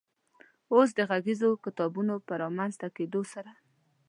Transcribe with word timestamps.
اوس 0.73 0.89
د 0.97 0.99
غږیزو 1.09 1.49
کتابونو 1.65 2.15
په 2.27 2.33
رامنځ 2.41 2.73
ته 2.81 2.87
کېدو 2.97 3.21
سره 3.33 3.51